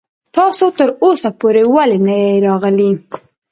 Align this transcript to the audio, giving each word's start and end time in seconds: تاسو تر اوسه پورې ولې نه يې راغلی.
تاسو 0.35 0.65
تر 0.77 0.89
اوسه 1.03 1.29
پورې 1.39 1.63
ولې 1.73 1.97
نه 2.05 2.13
يې 2.23 2.31
راغلی. 2.47 2.91